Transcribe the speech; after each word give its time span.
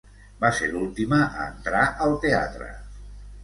Vas 0.43 0.55
ser 0.61 0.69
l'última 0.71 1.21
a 1.27 1.47
entrar 1.51 1.85
al 2.09 2.19
teatre. 2.27 2.75